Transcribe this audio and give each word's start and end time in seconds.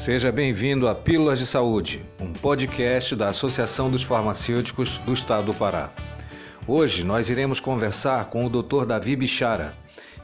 Seja 0.00 0.32
bem-vindo 0.32 0.88
a 0.88 0.94
Pílulas 0.94 1.38
de 1.38 1.44
Saúde, 1.44 2.02
um 2.18 2.32
podcast 2.32 3.14
da 3.14 3.28
Associação 3.28 3.90
dos 3.90 4.02
Farmacêuticos 4.02 4.96
do 4.96 5.12
Estado 5.12 5.52
do 5.52 5.54
Pará. 5.54 5.90
Hoje 6.66 7.04
nós 7.04 7.28
iremos 7.28 7.60
conversar 7.60 8.30
com 8.30 8.46
o 8.46 8.48
Dr. 8.48 8.86
Davi 8.86 9.14
Bichara, 9.14 9.74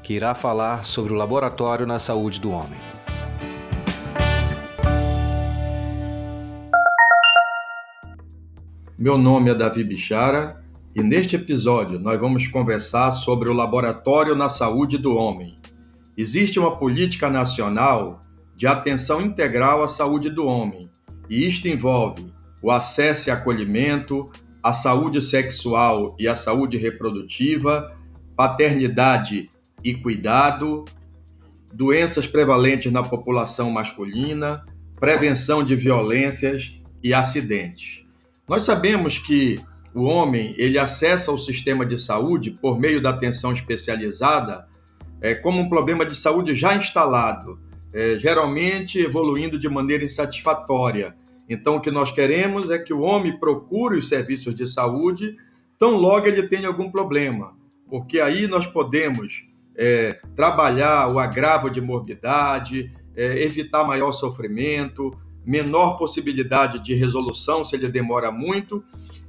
que 0.03 0.15
irá 0.15 0.33
falar 0.33 0.83
sobre 0.83 1.13
o 1.13 1.17
laboratório 1.17 1.87
na 1.87 1.99
saúde 1.99 2.41
do 2.41 2.53
homem. 2.53 2.81
Meu 8.99 9.19
nome 9.19 9.51
é 9.51 9.55
Davi 9.55 9.85
Bichara 9.85 10.65
e 10.95 11.03
neste 11.03 11.37
episódio 11.37 11.99
nós 11.99 12.19
vamos 12.19 12.49
conversar 12.49 13.13
sobre 13.13 13.51
o 13.51 13.53
laboratório 13.53 14.35
na 14.35 14.49
saúde 14.49 14.97
do 14.97 15.15
homem. 15.15 15.55
Existe 16.17 16.59
uma 16.59 16.79
política 16.79 17.29
nacional 17.29 18.23
de 18.57 18.67
atenção 18.67 19.21
integral 19.21 19.83
à 19.83 19.89
saúde 19.89 20.31
do 20.31 20.47
homem, 20.47 20.91
e 21.29 21.47
isto 21.47 21.69
envolve 21.69 22.33
o 22.63 22.71
acesso 22.71 23.29
e 23.29 23.31
acolhimento, 23.31 24.27
a 24.63 24.73
saúde 24.73 25.21
sexual 25.21 26.17
e 26.19 26.27
a 26.27 26.35
saúde 26.35 26.77
reprodutiva, 26.77 27.95
paternidade 28.35 29.49
e 29.85 29.95
cuidado, 29.95 30.85
doenças 31.73 32.27
prevalentes 32.27 32.93
na 32.93 33.03
população 33.03 33.71
masculina, 33.71 34.65
prevenção 34.99 35.63
de 35.63 35.77
violências 35.77 36.73
e 37.03 37.13
acidentes. 37.13 38.03
Nós 38.49 38.65
sabemos 38.65 39.19
que 39.19 39.61
o 39.95 40.05
homem 40.05 40.55
ele 40.57 40.79
acessa 40.79 41.31
o 41.31 41.39
sistema 41.39 41.85
de 41.85 41.99
saúde 41.99 42.51
por 42.51 42.79
meio 42.79 43.03
da 43.03 43.11
atenção 43.11 43.53
especializada 43.53 44.67
é, 45.21 45.35
como 45.35 45.61
um 45.61 45.69
problema 45.69 46.05
de 46.05 46.15
saúde 46.15 46.55
já 46.55 46.75
instalado 46.75 47.59
é, 47.97 48.19
geralmente 48.19 48.99
evoluindo 48.99 49.59
de 49.59 49.71
maneira 49.71 50.05
insatisfatória. 50.05 51.17
Então, 51.49 51.77
o 51.77 51.81
que 51.81 51.91
nós 51.91 52.11
queremos 52.11 52.69
é 52.71 52.79
que 52.79 52.93
o 52.93 53.01
homem 53.01 53.39
procure 53.39 53.97
os 53.97 54.07
serviços 54.07 54.55
de 54.55 54.69
saúde 54.69 55.39
tão 55.79 55.97
logo 55.97 56.27
ele 56.27 56.47
tenha 56.47 56.69
algum 56.69 56.91
problema, 56.91 57.55
porque 57.89 58.21
aí 58.21 58.47
nós 58.47 58.67
podemos 58.67 59.45
é, 59.75 60.21
trabalhar 60.35 61.09
o 61.09 61.19
agravo 61.19 61.71
de 61.71 61.81
morbidade, 61.81 62.93
é, 63.17 63.43
evitar 63.43 63.83
maior 63.83 64.13
sofrimento, 64.13 65.17
menor 65.47 65.97
possibilidade 65.97 66.85
de 66.85 66.93
resolução 66.93 67.65
se 67.65 67.77
ele 67.77 67.89
demora 67.89 68.31
muito 68.31 68.85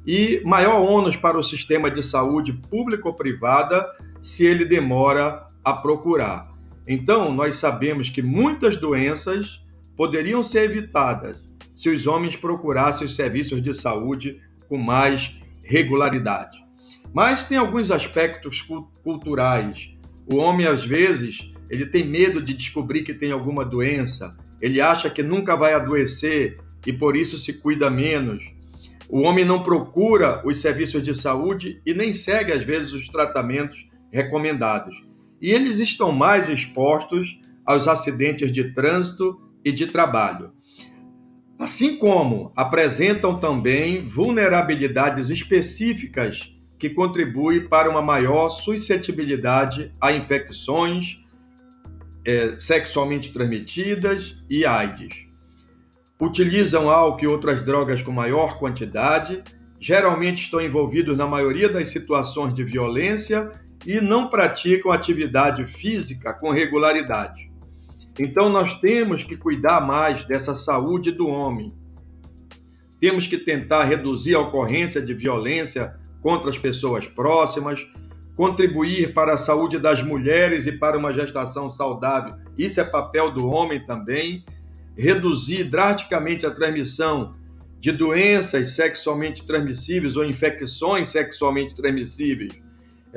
e 0.06 0.42
maior 0.44 0.82
ônus 0.82 1.16
para 1.16 1.40
o 1.40 1.44
sistema 1.44 1.90
de 1.90 2.04
saúde 2.04 2.52
público 2.52 3.08
ou 3.08 3.14
privada 3.14 3.86
se 4.22 4.46
ele 4.46 4.66
demora 4.66 5.48
a 5.64 5.72
procurar. 5.72 6.57
Então, 6.88 7.34
nós 7.34 7.58
sabemos 7.58 8.10
que 8.10 8.22
muitas 8.22 8.78
doenças 8.78 9.62
poderiam 9.96 10.42
ser 10.42 10.70
evitadas 10.70 11.44
se 11.76 11.90
os 11.90 12.08
homens 12.08 12.36
procurassem 12.36 13.06
os 13.06 13.16
serviços 13.16 13.62
de 13.62 13.74
saúde 13.76 14.42
com 14.70 14.78
mais 14.78 15.36
regularidade. 15.64 16.58
Mas 17.14 17.44
tem 17.44 17.58
alguns 17.58 17.92
aspectos 17.92 18.66
culturais. 19.04 19.90
O 20.32 20.38
homem, 20.38 20.66
às 20.66 20.84
vezes, 20.84 21.52
ele 21.70 21.86
tem 21.86 22.08
medo 22.08 22.42
de 22.42 22.54
descobrir 22.54 23.04
que 23.04 23.14
tem 23.14 23.32
alguma 23.32 23.66
doença, 23.66 24.36
ele 24.62 24.80
acha 24.80 25.10
que 25.10 25.22
nunca 25.22 25.56
vai 25.56 25.74
adoecer 25.74 26.56
e 26.86 26.94
por 26.94 27.16
isso 27.16 27.38
se 27.38 27.54
cuida 27.54 27.90
menos. 27.90 28.44
O 29.10 29.22
homem 29.22 29.46
não 29.46 29.62
procura 29.62 30.42
os 30.46 30.62
serviços 30.62 31.04
de 31.04 31.14
saúde 31.14 31.82
e 31.86 31.94
nem 31.94 32.14
segue, 32.14 32.52
às 32.52 32.64
vezes, 32.64 32.92
os 32.92 33.08
tratamentos 33.08 33.86
recomendados 34.12 35.08
e 35.42 35.52
eles 35.52 35.80
estão 35.80 36.12
mais 36.12 36.50
expostos 36.50 37.40
aos 37.66 37.88
acidentes 37.88 38.52
de 38.52 38.74
trânsito 38.74 39.40
e 39.64 39.72
de 39.72 39.86
trabalho. 39.88 40.52
Assim 41.60 41.98
como 41.98 42.52
apresentam 42.56 43.40
também 43.40 44.08
vulnerabilidades 44.08 45.30
específicas 45.30 46.54
que 46.78 46.90
contribuem 46.90 47.68
para 47.68 47.90
uma 47.90 48.02
maior 48.02 48.50
suscetibilidade 48.50 49.92
a 50.00 50.12
infecções 50.12 51.16
é, 52.24 52.56
sexualmente 52.60 53.34
transmitidas 53.34 54.38
e 54.50 54.66
AIDS. 54.66 55.26
Utilizam 56.20 56.90
álcool 56.90 57.24
e 57.24 57.28
outras 57.28 57.66
drogas 57.66 58.02
com 58.02 58.12
maior 58.12 58.60
quantidade, 58.60 59.40
geralmente 59.80 60.44
estão 60.44 60.62
envolvidos 60.62 61.18
na 61.18 61.28
maioria 61.28 61.70
das 61.70 61.90
situações 61.90 62.54
de 62.54 62.64
violência 62.64 63.52
e 63.86 64.02
não 64.02 64.30
praticam 64.30 64.92
atividade 64.92 65.66
física 65.66 66.34
com 66.34 66.52
regularidade. 66.52 67.50
Então, 68.20 68.50
nós 68.50 68.74
temos 68.80 69.24
que 69.24 69.38
cuidar 69.38 69.82
mais 69.82 70.24
dessa 70.24 70.56
saúde 70.56 71.12
do 71.12 71.28
homem. 71.28 71.72
Temos 73.00 73.28
que 73.28 73.38
tentar 73.38 73.84
reduzir 73.84 74.34
a 74.36 74.40
ocorrência 74.40 75.00
de 75.02 75.14
violência 75.14 75.96
contra 76.22 76.50
as 76.50 76.58
pessoas 76.58 77.06
próximas, 77.08 77.88
contribuir 78.36 79.14
para 79.14 79.36
a 79.36 79.38
saúde 79.38 79.78
das 79.78 80.02
mulheres 80.02 80.66
e 80.66 80.72
para 80.72 80.98
uma 80.98 81.14
gestação 81.14 81.70
saudável. 81.70 82.34
Isso 82.58 82.82
é 82.82 82.84
papel 82.84 83.32
do 83.32 83.48
homem 83.48 83.80
também. 83.86 84.44
Reduzir 84.98 85.66
drasticamente 85.66 86.44
a 86.44 86.52
transmissão 86.52 87.32
de 87.80 87.92
doenças 87.92 88.74
sexualmente 88.74 89.46
transmissíveis 89.46 90.16
ou 90.16 90.26
infecções 90.26 91.10
sexualmente 91.10 91.76
transmissíveis 91.76 92.60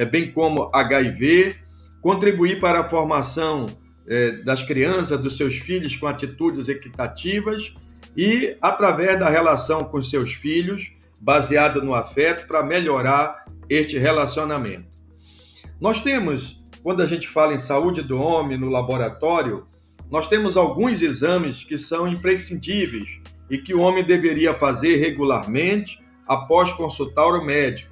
bem 0.05 0.31
como 0.31 0.69
HIV, 0.73 1.57
contribuir 2.01 2.61
para 2.61 2.81
a 2.81 2.89
formação 2.89 3.67
é, 4.09 4.33
das 4.43 4.63
crianças, 4.63 5.21
dos 5.21 5.37
seus 5.37 5.57
filhos 5.57 5.95
com 5.97 6.07
atitudes 6.07 6.69
equitativas 6.69 7.73
e, 8.17 8.57
através 8.61 9.19
da 9.19 9.29
relação 9.29 9.85
com 9.85 10.03
seus 10.03 10.33
filhos, 10.33 10.91
baseada 11.21 11.81
no 11.81 11.95
afeto, 11.95 12.47
para 12.47 12.63
melhorar 12.63 13.45
este 13.69 13.99
relacionamento. 13.99 14.89
Nós 15.81 16.01
temos, 16.01 16.59
quando 16.83 17.03
a 17.03 17.07
gente 17.07 17.29
fala 17.29 17.55
em 17.55 17.59
saúde 17.59 18.03
do 18.03 18.21
homem 18.21 18.59
no 18.59 18.69
laboratório, 18.69 19.67
nós 20.11 20.29
temos 20.29 20.57
alguns 20.57 21.03
exames 21.03 21.63
que 21.63 21.79
são 21.79 22.09
imprescindíveis 22.09 23.21
e 23.49 23.59
que 23.59 23.75
o 23.75 23.81
homem 23.81 24.05
deveria 24.05 24.55
fazer 24.55 24.97
regularmente 24.97 26.01
após 26.27 26.73
consultar 26.73 27.27
o 27.27 27.45
médico 27.45 27.90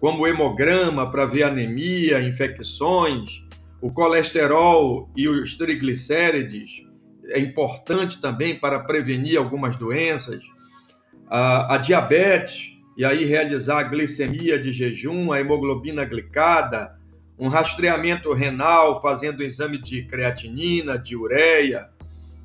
como 0.00 0.22
o 0.22 0.26
hemograma 0.26 1.10
para 1.10 1.24
ver 1.24 1.44
anemia, 1.44 2.20
infecções, 2.20 3.44
o 3.80 3.90
colesterol 3.90 5.10
e 5.16 5.28
os 5.28 5.56
triglicérides 5.56 6.84
é 7.28 7.38
importante 7.38 8.20
também 8.20 8.54
para 8.54 8.78
prevenir 8.80 9.38
algumas 9.38 9.76
doenças, 9.76 10.42
a, 11.28 11.74
a 11.74 11.78
diabetes, 11.78 12.72
e 12.96 13.04
aí 13.04 13.24
realizar 13.24 13.80
a 13.80 13.82
glicemia 13.82 14.58
de 14.58 14.72
jejum, 14.72 15.32
a 15.32 15.40
hemoglobina 15.40 16.04
glicada, 16.04 16.96
um 17.38 17.48
rastreamento 17.48 18.32
renal, 18.32 19.02
fazendo 19.02 19.40
um 19.40 19.46
exame 19.46 19.78
de 19.78 20.02
creatinina, 20.04 20.98
de 20.98 21.14
ureia, 21.14 21.88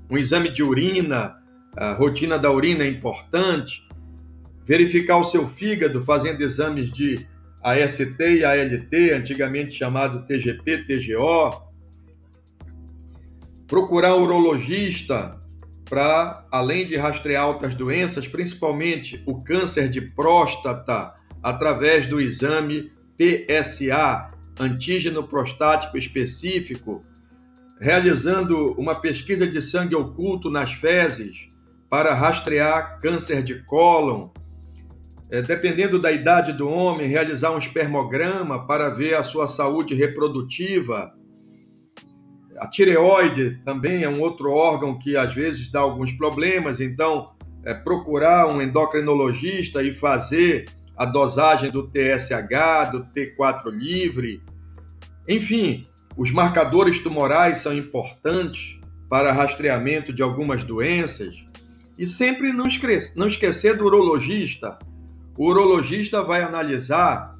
um 0.09 0.17
exame 0.17 0.49
de 0.49 0.61
urina, 0.61 1.37
a 1.77 1.93
rotina 1.93 2.37
da 2.37 2.51
urina 2.51 2.83
é 2.83 2.87
importante, 2.87 3.87
verificar 4.65 5.17
o 5.17 5.23
seu 5.23 5.47
fígado, 5.47 6.03
fazendo 6.03 6.41
exames 6.41 6.91
de 6.91 7.25
AST 7.63 8.19
e 8.19 8.43
ALT, 8.43 8.93
antigamente 9.15 9.75
chamado 9.75 10.25
TGP, 10.25 10.85
TGO. 10.85 11.69
Procurar 13.67 14.15
um 14.15 14.23
urologista 14.23 15.31
para, 15.89 16.45
além 16.51 16.87
de 16.87 16.95
rastrear 16.95 17.47
outras 17.47 17.75
doenças, 17.75 18.27
principalmente 18.27 19.21
o 19.25 19.43
câncer 19.43 19.89
de 19.89 20.01
próstata, 20.01 21.13
através 21.43 22.07
do 22.07 22.19
exame 22.19 22.91
PSA, 23.17 24.27
antígeno 24.59 25.27
prostático 25.27 25.97
específico, 25.97 27.03
realizando 27.79 28.73
uma 28.79 28.95
pesquisa 28.95 29.47
de 29.47 29.61
sangue 29.61 29.95
oculto 29.95 30.49
nas 30.49 30.71
fezes 30.71 31.47
para 31.89 32.13
rastrear 32.13 32.99
câncer 32.99 33.43
de 33.43 33.63
cólon, 33.63 34.29
é, 35.31 35.41
dependendo 35.41 35.97
da 35.97 36.11
idade 36.11 36.51
do 36.51 36.67
homem, 36.67 37.07
realizar 37.07 37.51
um 37.51 37.57
espermograma 37.57 38.67
para 38.67 38.89
ver 38.89 39.15
a 39.15 39.23
sua 39.23 39.47
saúde 39.47 39.95
reprodutiva. 39.95 41.13
A 42.59 42.67
tireoide 42.67 43.61
também 43.63 44.03
é 44.03 44.09
um 44.09 44.19
outro 44.19 44.51
órgão 44.51 44.99
que 44.99 45.15
às 45.15 45.33
vezes 45.33 45.71
dá 45.71 45.79
alguns 45.79 46.11
problemas, 46.11 46.81
então 46.81 47.25
é, 47.63 47.73
procurar 47.73 48.47
um 48.47 48.61
endocrinologista 48.61 49.81
e 49.81 49.93
fazer 49.93 50.65
a 50.97 51.05
dosagem 51.05 51.71
do 51.71 51.87
TSH, 51.87 52.91
do 52.91 53.05
T4 53.05 53.71
livre. 53.71 54.43
Enfim, 55.27 55.83
os 56.17 56.29
marcadores 56.29 56.99
tumorais 56.99 57.59
são 57.59 57.73
importantes 57.73 58.77
para 59.09 59.31
rastreamento 59.31 60.11
de 60.11 60.21
algumas 60.21 60.63
doenças. 60.63 61.37
E 61.97 62.05
sempre 62.05 62.51
não 62.51 62.65
esquecer, 62.67 63.17
não 63.17 63.27
esquecer 63.27 63.77
do 63.77 63.85
urologista, 63.85 64.77
o 65.37 65.47
urologista 65.47 66.23
vai 66.23 66.41
analisar 66.41 67.35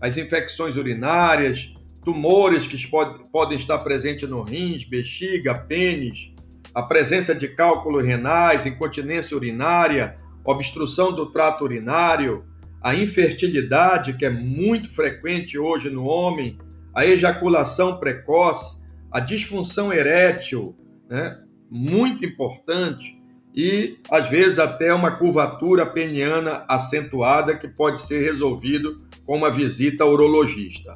as 0.00 0.16
infecções 0.16 0.76
urinárias, 0.76 1.72
tumores 2.04 2.66
que 2.66 2.86
pode, 2.86 3.30
podem 3.30 3.58
estar 3.58 3.78
presentes 3.78 4.28
no 4.28 4.42
rins, 4.42 4.84
bexiga, 4.84 5.54
pênis, 5.54 6.32
a 6.74 6.82
presença 6.82 7.34
de 7.34 7.48
cálculos 7.48 8.04
renais, 8.04 8.66
incontinência 8.66 9.36
urinária, 9.36 10.16
obstrução 10.44 11.12
do 11.12 11.26
trato 11.26 11.64
urinário, 11.64 12.44
a 12.82 12.94
infertilidade, 12.94 14.16
que 14.16 14.24
é 14.24 14.30
muito 14.30 14.90
frequente 14.90 15.58
hoje 15.58 15.90
no 15.90 16.04
homem, 16.04 16.58
a 16.94 17.04
ejaculação 17.04 17.98
precoce, 17.98 18.80
a 19.10 19.18
disfunção 19.18 19.92
erétil, 19.92 20.76
né? 21.08 21.38
muito 21.70 22.24
importante, 22.24 23.18
e 23.56 23.98
às 24.10 24.28
vezes 24.28 24.58
até 24.58 24.92
uma 24.92 25.12
curvatura 25.12 25.86
peniana 25.86 26.64
acentuada 26.68 27.56
que 27.56 27.66
pode 27.66 28.02
ser 28.02 28.22
resolvido 28.22 28.98
com 29.24 29.34
uma 29.36 29.50
visita 29.50 30.04
ao 30.04 30.12
urologista. 30.12 30.92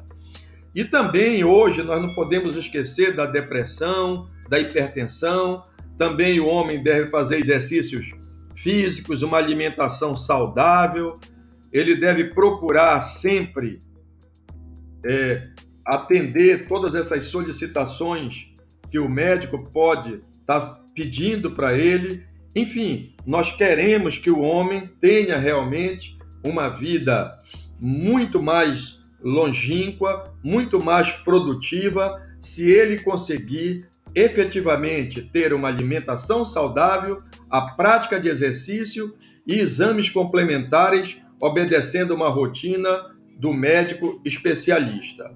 E 0.73 0.85
também 0.85 1.43
hoje 1.43 1.81
nós 1.81 1.99
não 1.99 2.13
podemos 2.13 2.55
esquecer 2.55 3.15
da 3.15 3.25
depressão, 3.25 4.29
da 4.47 4.59
hipertensão. 4.59 5.63
Também 5.97 6.39
o 6.39 6.45
homem 6.45 6.81
deve 6.81 7.09
fazer 7.09 7.37
exercícios 7.37 8.11
físicos, 8.55 9.23
uma 9.23 9.37
alimentação 9.37 10.15
saudável. 10.15 11.15
Ele 11.73 11.95
deve 11.95 12.25
procurar 12.25 13.01
sempre 13.01 13.79
é, 15.05 15.43
atender 15.85 16.67
todas 16.67 16.95
essas 16.95 17.25
solicitações 17.25 18.47
que 18.89 18.99
o 18.99 19.09
médico 19.09 19.69
pode 19.71 20.21
estar 20.39 20.61
tá 20.61 20.83
pedindo 20.95 21.51
para 21.51 21.77
ele. 21.77 22.23
Enfim, 22.55 23.13
nós 23.25 23.51
queremos 23.55 24.17
que 24.17 24.29
o 24.29 24.39
homem 24.39 24.89
tenha 24.99 25.37
realmente 25.37 26.15
uma 26.43 26.69
vida 26.69 27.37
muito 27.79 28.41
mais 28.41 28.99
longínqua, 29.23 30.33
muito 30.43 30.83
mais 30.83 31.11
produtiva, 31.11 32.15
se 32.39 32.69
ele 32.69 32.99
conseguir 32.99 33.87
efetivamente 34.13 35.21
ter 35.21 35.53
uma 35.53 35.67
alimentação 35.67 36.43
saudável, 36.43 37.17
a 37.49 37.61
prática 37.61 38.19
de 38.19 38.27
exercício 38.27 39.15
e 39.47 39.59
exames 39.59 40.09
complementares, 40.09 41.17
obedecendo 41.41 42.13
uma 42.13 42.27
rotina 42.27 43.15
do 43.37 43.53
médico 43.53 44.21
especialista. 44.25 45.31